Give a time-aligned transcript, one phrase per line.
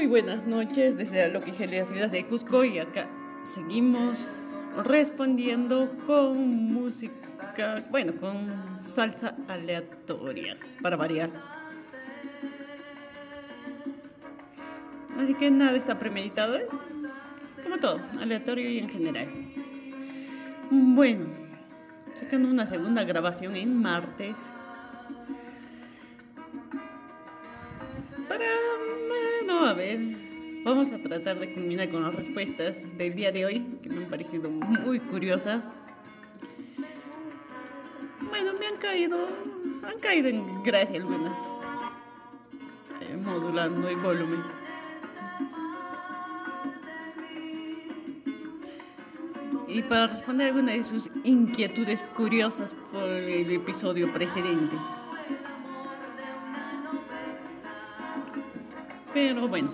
[0.00, 3.06] Muy buenas noches desde la Loquigelia Ciudad de Cusco y acá
[3.42, 4.28] seguimos
[4.86, 11.28] respondiendo con música, bueno, con salsa aleatoria para variar.
[15.18, 16.66] Así que nada está premeditado, ¿eh?
[17.62, 19.28] como todo, aleatorio y en general.
[20.70, 21.26] Bueno,
[22.14, 24.50] sacando una segunda grabación en martes
[29.70, 30.00] a ver,
[30.64, 34.10] vamos a tratar de culminar con las respuestas del día de hoy, que me han
[34.10, 35.70] parecido muy curiosas.
[38.28, 39.28] Bueno, me han caído,
[39.84, 41.38] han caído en gracia algunas,
[43.00, 44.42] eh, modulando el volumen.
[49.68, 54.74] Y para responder alguna de sus inquietudes curiosas por el episodio precedente.
[59.20, 59.70] Pero bueno,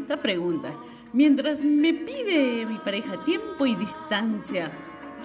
[0.00, 0.74] esta pregunta.
[1.12, 4.72] Mientras me pide mi pareja tiempo y distancia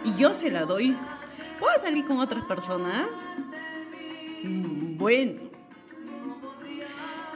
[0.04, 0.96] y yo se la doy,
[1.60, 3.08] ¿puedo salir con otras personas?
[4.44, 5.40] Mm, bueno,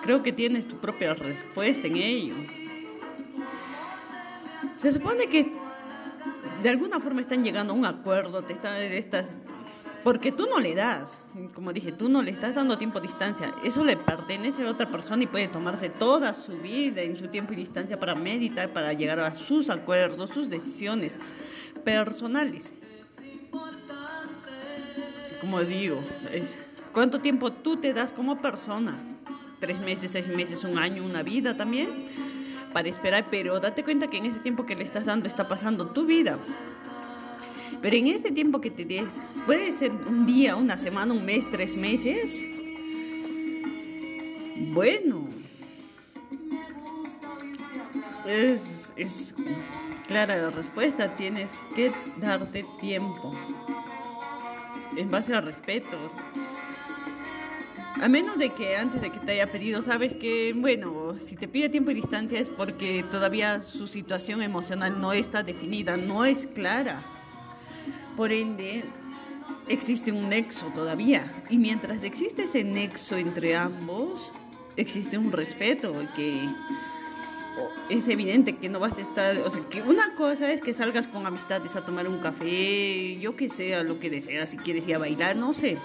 [0.03, 2.36] creo que tienes tu propia respuesta en ello.
[4.75, 5.52] Se supone que
[6.61, 9.30] de alguna forma están llegando a un acuerdo, te están, estas,
[10.03, 11.19] porque tú no le das,
[11.53, 13.53] como dije, tú no le estás dando tiempo distancia.
[13.64, 17.28] Eso le pertenece a la otra persona y puede tomarse toda su vida en su
[17.28, 21.19] tiempo y distancia para meditar, para llegar a sus acuerdos, sus decisiones
[21.83, 22.73] personales.
[25.41, 26.02] Como digo,
[26.94, 28.97] ¿cuánto tiempo tú te das como persona?
[29.59, 32.08] ¿Tres meses, seis meses, un año, una vida también?
[32.72, 35.88] Para esperar, pero date cuenta que en ese tiempo que le estás dando está pasando
[35.88, 36.38] tu vida.
[37.81, 41.49] Pero en ese tiempo que te des, puede ser un día, una semana, un mes,
[41.49, 42.45] tres meses.
[44.73, 45.27] Bueno,
[48.28, 49.34] es, es
[50.07, 51.16] clara la respuesta.
[51.16, 53.31] Tienes que darte tiempo.
[54.97, 55.97] En base al respeto.
[58.01, 61.47] A menos de que antes de que te haya pedido, sabes que, bueno, si te
[61.47, 66.47] pide tiempo y distancia es porque todavía su situación emocional no está definida, no es
[66.47, 67.19] clara.
[68.19, 68.84] Por ende,
[69.69, 71.24] existe un nexo todavía.
[71.50, 74.34] Y mientras existe ese nexo entre ambos,
[74.75, 76.46] existe un respeto que
[77.88, 81.07] es evidente que no vas a estar, o sea, que una cosa es que salgas
[81.07, 84.96] con amistades a tomar un café, yo que sea lo que deseas, si quieres ir
[84.96, 85.78] a bailar, no sé.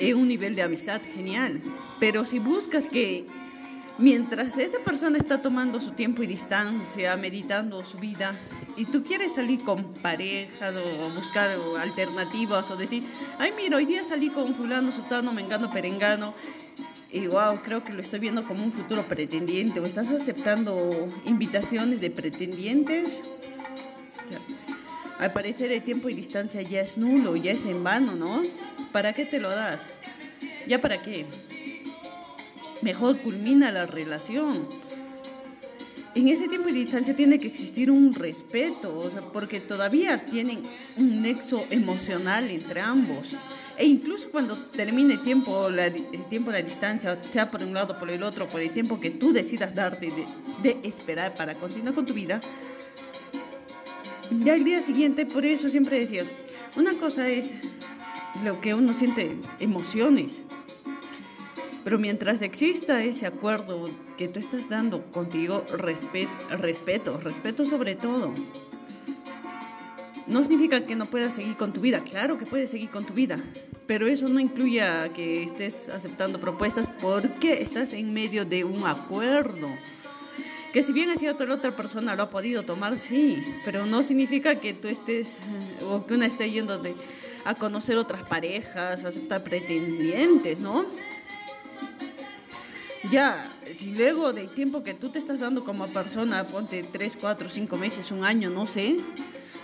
[0.00, 1.62] Es un nivel de amistad genial.
[2.00, 3.24] Pero si buscas que
[3.98, 8.34] mientras esa persona está tomando su tiempo y distancia, meditando su vida,
[8.76, 11.50] y tú quieres salir con parejas o buscar
[11.80, 13.02] alternativas o decir,
[13.38, 16.34] ay, mira, hoy día salí con fulano, sutano, mengano, perengano,
[17.10, 22.00] y wow, creo que lo estoy viendo como un futuro pretendiente, o estás aceptando invitaciones
[22.00, 23.22] de pretendientes.
[25.18, 28.42] Al parecer el tiempo y distancia ya es nulo, ya es en vano, ¿no?
[28.92, 29.90] ¿Para qué te lo das?
[30.68, 31.26] ¿Ya para qué?
[32.82, 34.66] Mejor culmina la relación
[36.14, 40.62] en ese tiempo y distancia tiene que existir un respeto, o sea, porque todavía tienen
[40.96, 43.36] un nexo emocional entre ambos.
[43.76, 47.96] E incluso cuando termine el tiempo, la, el tiempo, la distancia, sea por un lado
[47.96, 50.26] por el otro, por el tiempo que tú decidas darte de,
[50.62, 52.40] de esperar para continuar con tu vida,
[54.44, 56.24] ya el día siguiente, por eso siempre decía,
[56.76, 57.54] una cosa es
[58.44, 60.42] lo que uno siente, emociones,
[61.88, 63.88] pero mientras exista ese acuerdo
[64.18, 68.34] que tú estás dando contigo, respeto, respeto sobre todo.
[70.26, 73.14] No significa que no puedas seguir con tu vida, claro que puedes seguir con tu
[73.14, 73.42] vida,
[73.86, 74.82] pero eso no incluye
[75.14, 79.68] que estés aceptando propuestas porque estás en medio de un acuerdo.
[80.74, 84.02] Que si bien ha sido la otra persona lo ha podido tomar, sí, pero no
[84.02, 85.38] significa que tú estés
[85.82, 86.94] o que una esté yendo de,
[87.46, 90.84] a conocer otras parejas, aceptar pretendientes, ¿no?
[93.10, 97.50] Ya, si luego del tiempo que tú te estás dando como persona, ponte 3, 4,
[97.50, 98.98] 5 meses, un año, no sé,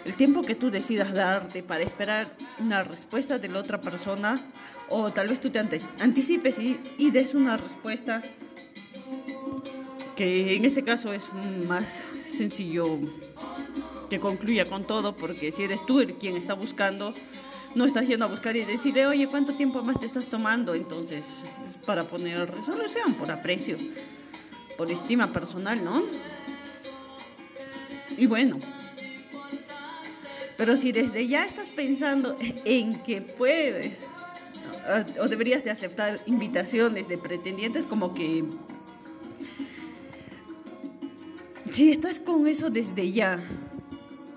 [0.05, 4.41] el tiempo que tú decidas darte para esperar una respuesta de la otra persona,
[4.89, 8.23] o tal vez tú te anticipes y, des una respuesta
[10.17, 11.25] que en este caso es
[11.67, 12.99] más sencillo
[14.11, 17.15] que concluya con todo, porque si eres tú el quien está buscando,
[17.75, 20.75] no estás yendo a buscar y decirle, oye, ¿cuánto tiempo más te estás tomando?
[20.75, 23.77] Entonces, es para poner resolución, por aprecio,
[24.77, 26.03] por estima personal, ¿no?
[28.17, 28.59] Y bueno,
[30.57, 33.99] pero si desde ya estás pensando en que puedes
[35.21, 38.45] o deberías de aceptar invitaciones de pretendientes como que
[41.71, 43.41] si estás con eso desde ya,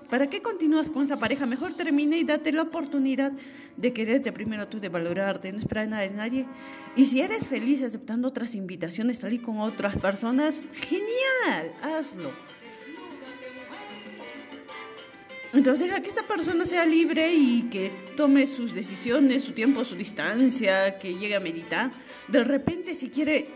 [0.08, 1.46] ¿para qué continúas con esa pareja?
[1.46, 3.32] Mejor termina y date la oportunidad
[3.76, 6.46] de quererte primero tú, de valorarte, no esperar nada de nadie.
[6.96, 12.30] Y si eres feliz aceptando otras invitaciones, salir con otras personas, genial, hazlo.
[15.54, 19.94] Entonces deja que esta persona sea libre y que tome sus decisiones, su tiempo, su
[19.94, 21.90] distancia, que llegue a meditar.
[22.28, 23.46] De repente si quiere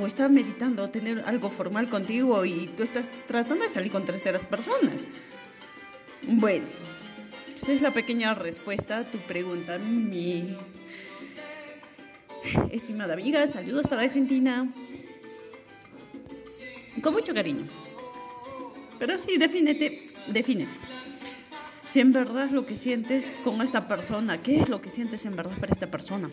[0.00, 4.42] o está meditando tener algo formal contigo y tú estás tratando de salir con terceras
[4.42, 5.06] personas.
[6.28, 6.66] Bueno,
[7.62, 10.56] esa es la pequeña respuesta a tu pregunta, mi
[12.72, 13.46] estimada amiga.
[13.46, 14.66] Saludos para Argentina.
[17.00, 17.66] Con mucho cariño.
[18.98, 20.74] Pero sí, defínete, defínete.
[21.88, 25.36] Si en verdad lo que sientes con esta persona, ¿qué es lo que sientes en
[25.36, 26.28] verdad para esta persona?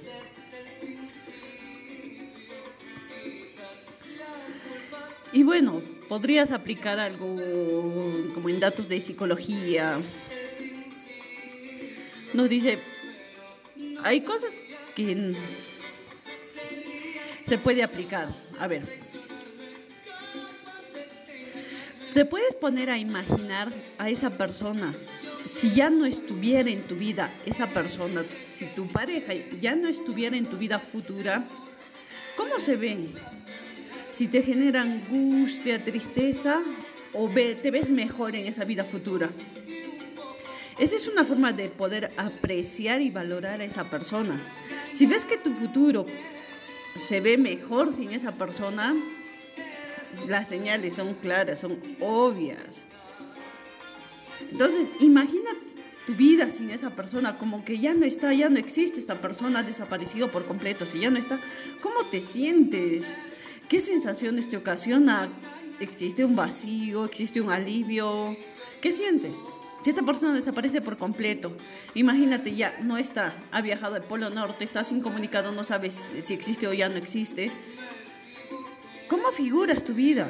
[5.31, 7.35] Y bueno, podrías aplicar algo
[8.33, 9.99] como en datos de psicología.
[12.33, 12.79] Nos dice,
[14.03, 14.51] hay cosas
[14.95, 15.35] que
[17.45, 18.33] se puede aplicar.
[18.59, 18.83] A ver,
[22.13, 24.93] te puedes poner a imaginar a esa persona.
[25.45, 30.37] Si ya no estuviera en tu vida esa persona, si tu pareja ya no estuviera
[30.37, 31.45] en tu vida futura,
[32.37, 33.09] ¿cómo se ve?
[34.13, 36.61] Si te genera angustia, tristeza
[37.13, 39.31] o te ves mejor en esa vida futura.
[40.77, 44.39] Esa es una forma de poder apreciar y valorar a esa persona.
[44.91, 46.05] Si ves que tu futuro
[46.95, 48.95] se ve mejor sin esa persona,
[50.27, 52.85] las señales son claras, son obvias.
[54.51, 55.49] Entonces, imagina
[56.05, 59.59] tu vida sin esa persona, como que ya no está, ya no existe esta persona,
[59.59, 61.39] ha desaparecido por completo, si ya no está,
[61.81, 63.15] ¿cómo te sientes?
[63.73, 65.29] ¿Qué sensaciones te ocasiona?
[65.79, 67.05] ¿Existe un vacío?
[67.05, 68.37] ¿Existe un alivio?
[68.79, 69.39] ¿Qué sientes?
[69.83, 71.57] Si esta persona desaparece por completo,
[71.95, 76.67] imagínate ya, no está, ha viajado al Polo Norte, estás incomunicado, no sabes si existe
[76.67, 77.51] o ya no existe.
[79.07, 80.29] ¿Cómo figuras tu vida?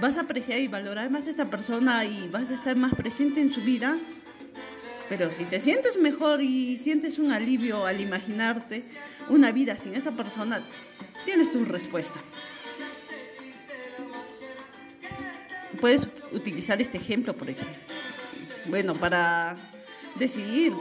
[0.00, 3.40] ¿Vas a apreciar y valorar más a esta persona y vas a estar más presente
[3.40, 3.96] en su vida?
[5.12, 8.82] Pero si te sientes mejor y sientes un alivio al imaginarte
[9.28, 10.62] una vida sin esta persona,
[11.26, 12.18] tienes tu respuesta.
[15.82, 17.76] Puedes utilizar este ejemplo, por ejemplo.
[18.70, 19.54] Bueno, para
[20.14, 20.72] decidir.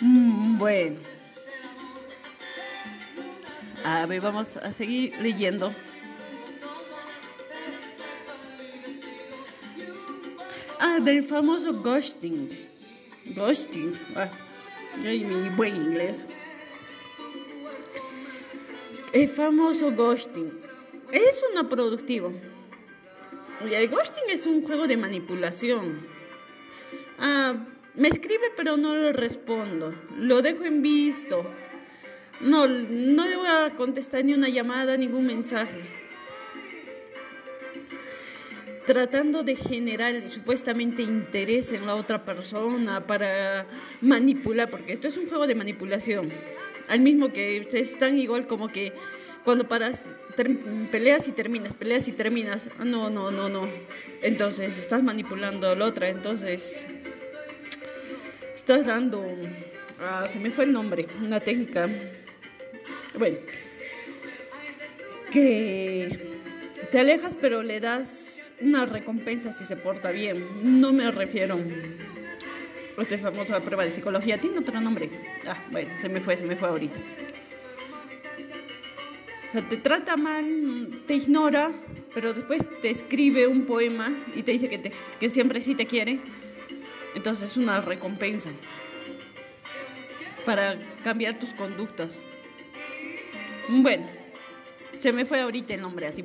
[0.00, 0.98] Mm, bueno.
[3.86, 5.72] A ver, vamos a seguir leyendo.
[11.04, 12.48] Del famoso ghosting.
[13.36, 13.94] Ghosting.
[14.16, 14.28] Ah,
[14.96, 16.26] mi buen inglés.
[19.12, 20.50] El famoso ghosting.
[21.12, 22.32] Es una productivo.
[23.68, 26.00] Y el ghosting es un juego de manipulación.
[27.18, 27.54] Ah,
[27.94, 29.94] me escribe pero no le respondo.
[30.16, 31.44] Lo dejo en visto.
[32.40, 35.80] No, no le voy a contestar ni una llamada, ningún mensaje.
[38.88, 43.66] Tratando de generar supuestamente interés en la otra persona para
[44.00, 46.30] manipular, porque esto es un juego de manipulación
[46.88, 48.92] al mismo que ustedes están igual como que
[49.44, 50.06] cuando paras,
[50.90, 52.70] peleas y terminas, peleas y terminas.
[52.78, 53.68] Ah, no, no, no, no.
[54.22, 56.86] Entonces estás manipulando a la otra, entonces
[58.54, 59.24] estás dando,
[60.00, 61.88] ah, se me fue el nombre, una técnica.
[63.18, 63.38] Bueno,
[65.30, 66.36] que
[66.90, 70.46] te alejas pero le das una recompensa si se porta bien.
[70.80, 71.58] No me refiero
[72.98, 74.38] esta famosa prueba de psicología.
[74.38, 75.10] Tiene otro nombre.
[75.46, 76.98] Ah, bueno, se me fue, se me fue ahorita.
[79.48, 81.72] O sea, te trata mal, te ignora,
[82.12, 86.20] pero después te escribe un poema y te dice que, que siempre sí te quiere.
[87.14, 88.50] Entonces es una recompensa
[90.44, 92.20] para cambiar tus conductas.
[93.68, 94.06] Bueno,
[95.00, 96.22] se me fue ahorita el nombre así.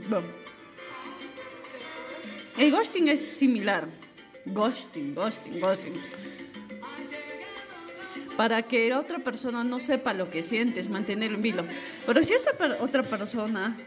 [2.58, 3.88] El ghosting es similar.
[4.46, 5.94] Ghosting, ghosting, ghosting
[8.38, 11.66] para que la otra persona no sepa lo que sientes, mantener un vilo.
[12.06, 13.78] Pero si esta otra persona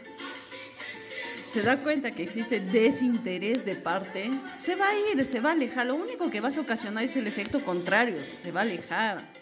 [1.45, 5.53] se da cuenta que existe desinterés de parte, se va a ir, se va a
[5.53, 5.87] alejar.
[5.87, 9.36] Lo único que vas a ocasionar es el efecto contrario, te va a alejar.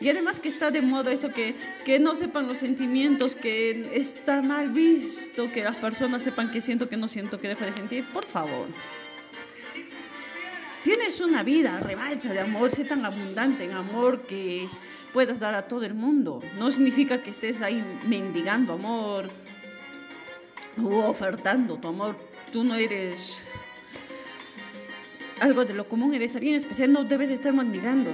[0.00, 4.42] Y además que está de moda esto que, que no sepan los sentimientos, que está
[4.42, 8.04] mal visto que las personas sepan que siento, que no siento, que dejo de sentir.
[8.12, 8.68] Por favor.
[10.84, 14.68] Tienes una vida, rebalsa de amor, sé tan abundante en amor que
[15.12, 16.42] puedas dar a todo el mundo.
[16.56, 19.28] No significa que estés ahí mendigando amor
[20.82, 22.16] o ofertando tu amor.
[22.52, 23.44] Tú no eres
[25.40, 28.12] algo de lo común, eres alguien especial, no debes estar mendigando.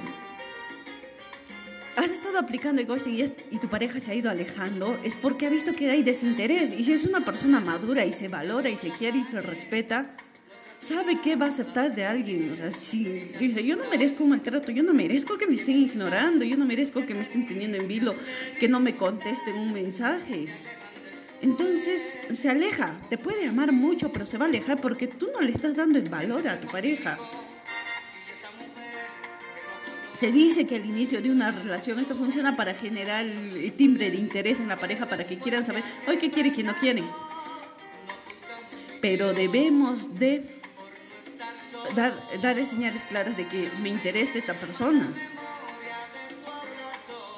[2.39, 3.23] Aplicando el ghosting y,
[3.55, 6.73] y tu pareja se ha ido alejando, es porque ha visto que hay desinterés.
[6.77, 10.17] Y si es una persona madura y se valora y se quiere y se respeta,
[10.85, 12.53] sabe que va a aceptar de alguien.
[12.53, 13.05] O sea, si
[13.39, 16.67] dice, yo no merezco un maltrato, yo no merezco que me estén ignorando, yo no
[16.67, 18.15] merezco que me estén teniendo en vilo,
[18.61, 20.49] que no me contesten un mensaje.
[21.41, 25.41] Entonces se aleja, te puede amar mucho, pero se va a alejar porque tú no
[25.41, 27.19] le estás dando el valor a tu pareja.
[30.25, 34.17] Se dice que al inicio de una relación esto funciona para generar el timbre de
[34.17, 37.05] interés en la pareja, para que quieran saber, hoy qué quiere y qué no quiere.
[39.03, 40.63] Pero debemos de
[41.95, 45.13] dar, darle señales claras de que me interesa esta persona.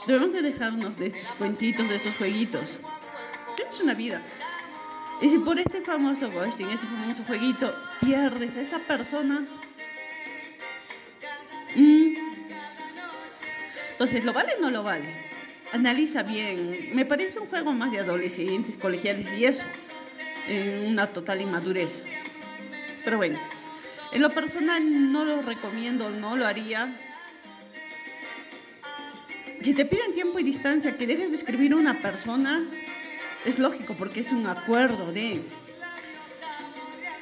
[0.06, 2.78] Debemos de dejarnos de estos cuentitos, de estos jueguitos.
[3.56, 4.22] Tienes una vida.
[5.20, 9.44] Y si por este famoso ghosting, este famoso jueguito, pierdes a esta persona,
[11.74, 12.15] mm,
[13.96, 15.08] entonces, ¿lo vale o no lo vale?
[15.72, 16.90] Analiza bien.
[16.92, 19.64] Me parece un juego más de adolescentes, colegiales y eso.
[20.86, 22.02] Una total inmadurez.
[23.02, 23.38] Pero bueno.
[24.12, 26.94] En lo personal no lo recomiendo, no lo haría.
[29.62, 32.68] Si te piden tiempo y distancia que dejes de escribir a una persona,
[33.46, 35.40] es lógico porque es un acuerdo de...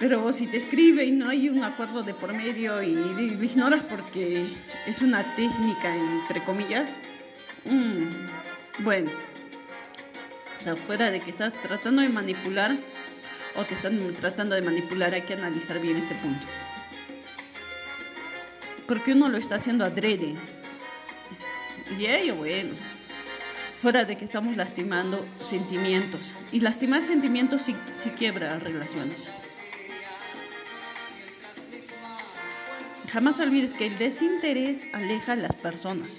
[0.04, 3.82] Pero si te escribe y no hay un acuerdo de por medio y lo ignoras
[3.84, 4.52] porque
[4.86, 6.98] es una técnica, entre comillas,
[7.64, 9.10] mm, bueno,
[10.58, 12.76] o sea, fuera de que estás tratando de manipular
[13.56, 16.46] o te están tratando de manipular, hay que analizar bien este punto
[18.86, 20.34] porque uno lo está haciendo adrede.
[21.98, 22.74] Y ello, bueno,
[23.78, 26.34] fuera de que estamos lastimando sentimientos.
[26.52, 27.74] Y lastimar sentimientos sí,
[28.10, 29.30] quiebra relaciones.
[33.14, 36.18] Jamás olvides que el desinterés aleja a las personas.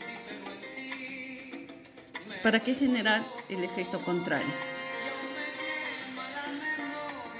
[2.41, 4.47] ¿Para qué generar el efecto contrario?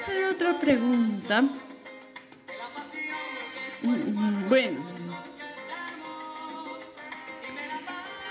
[0.10, 1.44] Hay otra pregunta.
[3.82, 4.82] Mm, bueno,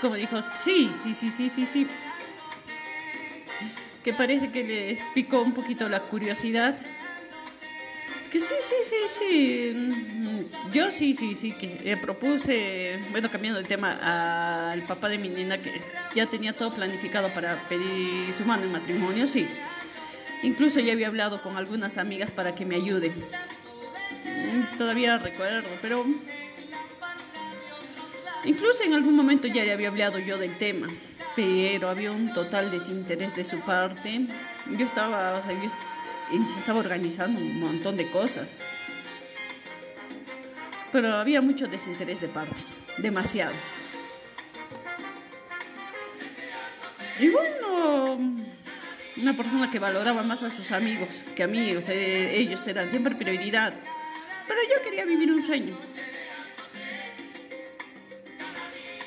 [0.01, 1.87] como dijo, sí, sí, sí, sí, sí, sí.
[4.03, 6.79] Que parece que les picó un poquito la curiosidad.
[8.35, 10.47] Que sí, sí, sí, sí.
[10.73, 15.29] Yo sí, sí, sí, que le propuse, bueno, cambiando el tema, al papá de mi
[15.29, 15.81] nena que
[16.13, 19.47] ya tenía todo planificado para pedir su mano en matrimonio, sí.
[20.43, 23.13] Incluso ya había hablado con algunas amigas para que me ayuden.
[24.25, 26.05] Mm, todavía recuerdo, pero
[28.43, 30.89] Incluso en algún momento ya le había hablado yo del tema,
[31.37, 34.27] pero había un total desinterés de su parte.
[34.77, 35.69] Yo estaba, o sea, yo
[36.57, 38.55] estaba organizando un montón de cosas.
[40.91, 42.55] Pero había mucho desinterés de parte,
[42.97, 43.53] demasiado.
[47.19, 48.19] Y bueno,
[49.17, 52.89] una persona que valoraba más a sus amigos que a mí, o sea, ellos eran
[52.89, 53.73] siempre prioridad.
[54.47, 55.77] Pero yo quería vivir un sueño.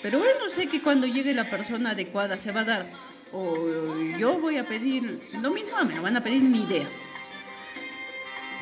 [0.03, 2.91] Pero bueno, sé que cuando llegue la persona adecuada se va a dar.
[3.33, 6.87] O yo voy a pedir lo mismo, me van a pedir ni idea.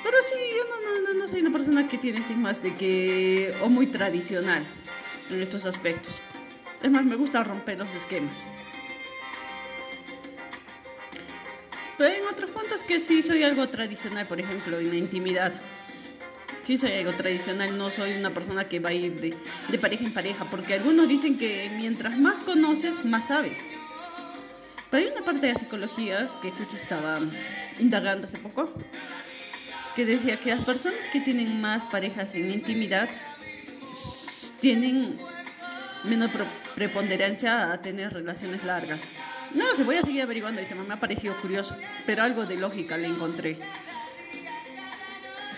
[0.06, 3.52] Pero sí, yo no, no, no soy una persona que tiene estigmas de que.
[3.60, 4.64] o muy tradicional
[5.30, 6.14] en estos aspectos.
[6.80, 8.46] Es más, me gusta romper los esquemas.
[11.98, 15.60] Pero en otros puntos que sí soy algo tradicional, por ejemplo, en la intimidad
[16.62, 20.14] sí soy algo tradicional, no soy una persona que va a ir de, pareja en
[20.14, 23.64] pareja, porque algunos dicen que mientras más conoces, más sabes.
[24.88, 27.18] Pero hay una parte de la psicología que justo estaba
[27.80, 28.72] indagando hace poco,
[29.96, 33.08] que decía que las personas que tienen más parejas en intimidad
[34.60, 35.16] tienen
[36.04, 36.30] menos
[36.74, 39.00] preponderancia a tener relaciones largas.
[39.54, 41.74] No, se voy a seguir averiguando el tema, me ha parecido curioso,
[42.04, 43.58] pero algo de lógica le encontré.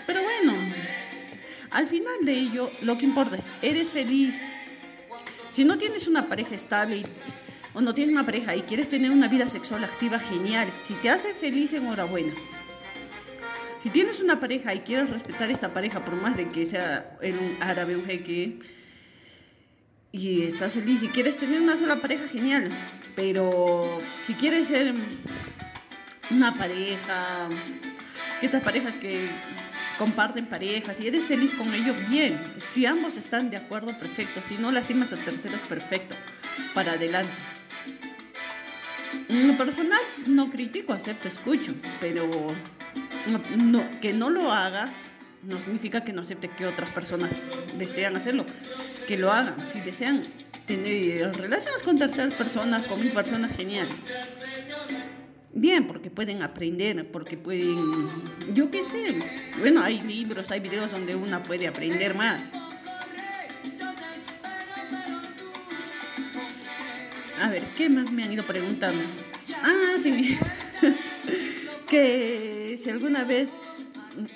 [0.07, 0.53] Pero bueno,
[1.71, 4.41] al final de ello, lo que importa es, ¿eres feliz?
[5.51, 7.03] Si no tienes una pareja estable
[7.73, 10.69] o no tienes una pareja y quieres tener una vida sexual activa, genial.
[10.83, 12.33] Si te hace feliz, enhorabuena.
[13.81, 17.57] Si tienes una pareja y quieres respetar esta pareja, por más de que sea un
[17.61, 18.59] árabe, un jeque,
[20.11, 22.69] y estás feliz y quieres tener una sola pareja, genial.
[23.15, 24.93] Pero si quieres ser
[26.29, 27.47] una pareja,
[28.39, 29.29] que estas parejas que
[29.97, 32.39] comparten parejas y eres feliz con ellos, bien.
[32.57, 34.41] Si ambos están de acuerdo, perfecto.
[34.47, 36.15] Si no lastimas a terceros, perfecto.
[36.73, 37.31] Para adelante.
[39.29, 42.29] En lo personal, no critico, acepto, escucho, pero
[43.57, 44.91] no, que no lo haga
[45.43, 48.45] no significa que no acepte que otras personas desean hacerlo.
[49.07, 49.65] Que lo hagan.
[49.65, 50.23] Si desean
[50.65, 53.87] tener relaciones con terceras personas, con mil personas, genial.
[55.51, 58.07] Bien, porque pueden aprender, porque pueden,
[58.53, 59.19] yo qué sé,
[59.59, 62.51] bueno, hay libros, hay videos donde una puede aprender más.
[67.41, 69.01] A ver, ¿qué más me han ido preguntando?
[69.63, 70.37] Ah, sí,
[71.89, 73.85] que si alguna vez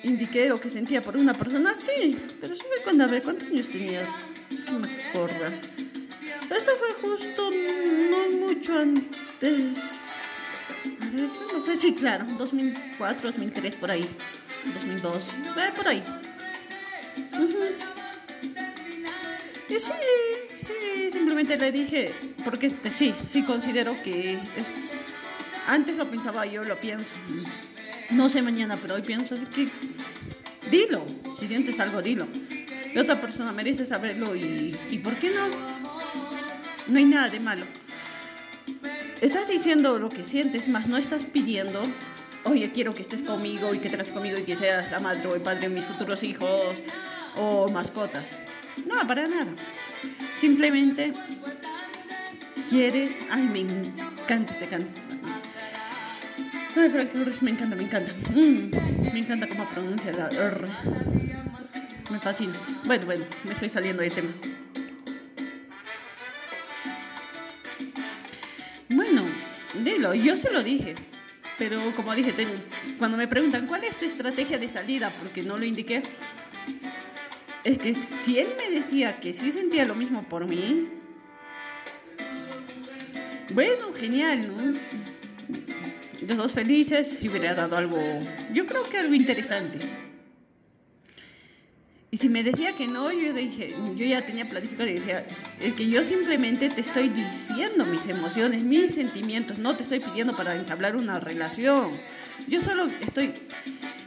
[0.02, 3.68] indiqué lo que sentía por una persona, sí, pero eso fue cuando, a ¿cuántos años
[3.68, 4.08] tenía?
[4.70, 5.46] No me acuerdo.
[6.50, 10.04] Eso fue justo no mucho antes
[11.76, 14.08] sí, claro, 2004, 2003, por ahí.
[14.74, 16.02] 2002, eh, por ahí.
[19.68, 19.92] Y sí,
[20.54, 24.72] sí, simplemente le dije, porque sí, sí considero que es...
[25.66, 27.12] Antes lo pensaba yo, lo pienso.
[28.10, 29.68] No sé mañana, pero hoy pienso, así que
[30.70, 32.26] dilo, si sientes algo, dilo.
[32.94, 35.48] La otra persona merece saberlo y, ¿por qué no?
[36.86, 37.66] No hay nada de malo
[39.20, 41.88] estás diciendo lo que sientes, más no estás pidiendo,
[42.44, 45.34] oye, quiero que estés conmigo y que te conmigo y que seas la madre o
[45.34, 46.82] el padre de mis futuros hijos
[47.36, 48.36] o mascotas.
[48.86, 49.54] No, para nada.
[50.36, 51.14] Simplemente
[52.68, 53.18] quieres.
[53.30, 55.00] Ay, me encanta este canto.
[56.76, 58.12] Ay, Frank me encanta, me encanta.
[58.30, 58.70] Mm,
[59.12, 60.68] me encanta cómo pronuncia la R.
[62.10, 62.54] Me fascina.
[62.84, 64.30] Bueno, bueno, me estoy saliendo de tema.
[68.88, 69.22] Bueno,
[69.84, 70.96] dilo, yo se lo dije.
[71.58, 72.34] Pero como dije,
[72.98, 76.02] cuando me preguntan cuál es tu estrategia de salida, porque no lo indiqué,
[77.62, 80.88] es que si él me decía que sí sentía lo mismo por mí,
[83.52, 85.13] bueno, genial, ¿no?
[86.26, 87.98] Los dos felices y hubiera dado algo,
[88.52, 89.78] yo creo que algo interesante.
[92.10, 95.26] Y si me decía que no, yo dije, yo ya tenía planificado y decía,
[95.60, 100.36] es que yo simplemente te estoy diciendo mis emociones, mis sentimientos, no te estoy pidiendo
[100.36, 101.90] para entablar una relación.
[102.46, 103.34] Yo solo estoy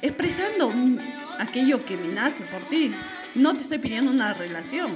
[0.01, 0.71] expresando
[1.37, 2.93] aquello que me nace por ti.
[3.35, 4.95] No te estoy pidiendo una relación.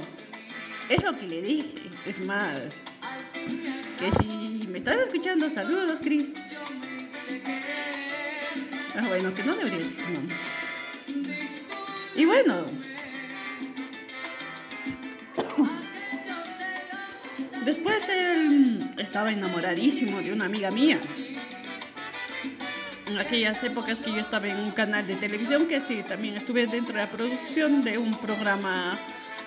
[0.88, 1.90] Es lo que le dije.
[2.06, 2.80] Es más,
[3.98, 6.32] que si me estás escuchando, saludos, Cris.
[8.94, 9.86] Ah, bueno, que no debería
[12.14, 12.66] Y bueno,
[17.64, 20.98] Después él estaba enamoradísimo de una amiga mía.
[23.06, 26.66] En aquellas épocas que yo estaba en un canal de televisión que sí, también estuve
[26.66, 28.98] dentro de la producción de un programa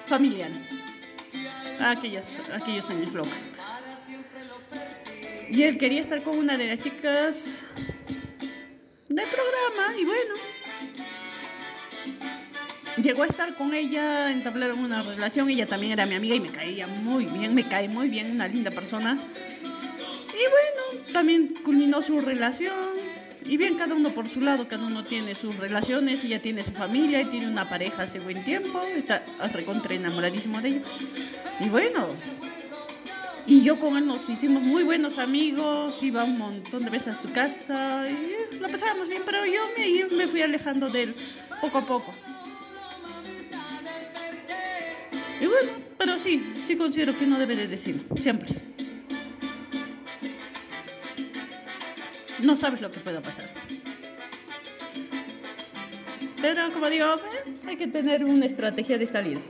[0.06, 0.50] familiar.
[1.82, 3.46] Aquellas, aquellos años locos.
[5.50, 7.64] Y él quería estar con una de las chicas
[9.10, 10.34] del programa y bueno,
[13.02, 16.50] llegó a estar con ella, entablaron una relación, ella también era mi amiga y me
[16.50, 19.20] caía muy bien, me cae muy bien, una linda persona.
[19.64, 22.96] Y bueno, también culminó su relación.
[23.46, 26.72] Y bien, cada uno por su lado, cada uno tiene sus relaciones, ella tiene su
[26.72, 30.82] familia y tiene una pareja hace buen tiempo, está recontra enamoradísimo de ella.
[31.60, 32.08] Y bueno,
[33.48, 37.22] y yo con él nos hicimos muy buenos amigos, iba un montón de veces a
[37.22, 39.62] su casa y lo pasábamos bien, pero yo
[40.16, 41.16] me, fui alejando de él
[41.62, 42.14] poco a poco.
[45.98, 48.50] Pero sí, sí considero que uno debe de decirlo, siempre.
[52.44, 53.50] No sabes lo que pueda pasar.
[56.42, 57.06] Pero como digo,
[57.66, 59.42] hay que tener una estrategia de salida.